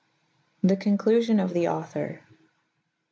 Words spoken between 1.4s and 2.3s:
the Author.